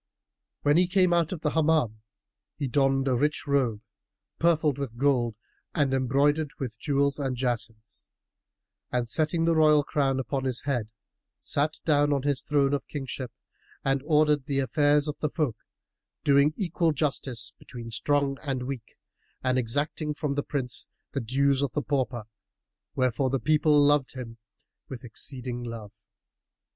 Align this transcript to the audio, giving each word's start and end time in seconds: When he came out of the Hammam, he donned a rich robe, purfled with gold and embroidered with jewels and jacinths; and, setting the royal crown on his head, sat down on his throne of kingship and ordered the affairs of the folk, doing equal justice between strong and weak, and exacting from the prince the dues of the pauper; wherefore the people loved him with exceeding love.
When 0.63 0.77
he 0.77 0.87
came 0.87 1.13
out 1.13 1.31
of 1.31 1.41
the 1.41 1.51
Hammam, 1.51 2.01
he 2.57 2.67
donned 2.67 3.07
a 3.07 3.13
rich 3.13 3.45
robe, 3.45 3.81
purfled 4.39 4.79
with 4.79 4.97
gold 4.97 5.35
and 5.75 5.93
embroidered 5.93 6.49
with 6.57 6.79
jewels 6.79 7.19
and 7.19 7.35
jacinths; 7.37 8.09
and, 8.91 9.07
setting 9.07 9.45
the 9.45 9.55
royal 9.55 9.83
crown 9.83 10.19
on 10.31 10.45
his 10.45 10.61
head, 10.63 10.91
sat 11.37 11.79
down 11.85 12.11
on 12.13 12.23
his 12.23 12.41
throne 12.41 12.73
of 12.73 12.87
kingship 12.87 13.31
and 13.85 14.01
ordered 14.03 14.47
the 14.47 14.57
affairs 14.57 15.07
of 15.07 15.19
the 15.19 15.29
folk, 15.29 15.57
doing 16.23 16.55
equal 16.57 16.93
justice 16.93 17.53
between 17.59 17.91
strong 17.91 18.39
and 18.41 18.63
weak, 18.63 18.97
and 19.43 19.59
exacting 19.59 20.15
from 20.15 20.33
the 20.33 20.41
prince 20.41 20.87
the 21.11 21.21
dues 21.21 21.61
of 21.61 21.73
the 21.73 21.83
pauper; 21.83 22.23
wherefore 22.95 23.29
the 23.29 23.39
people 23.39 23.79
loved 23.79 24.15
him 24.15 24.39
with 24.89 25.03
exceeding 25.03 25.61
love. 25.63 25.93